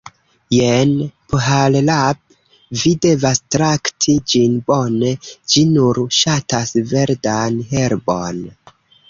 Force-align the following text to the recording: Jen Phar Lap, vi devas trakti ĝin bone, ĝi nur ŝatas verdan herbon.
Jen 0.55 0.93
Phar 1.33 1.75
Lap, 1.89 2.21
vi 2.85 2.93
devas 3.07 3.41
trakti 3.57 4.17
ĝin 4.33 4.57
bone, 4.73 5.13
ĝi 5.53 5.65
nur 5.77 6.01
ŝatas 6.23 6.75
verdan 6.97 7.63
herbon. 7.77 8.43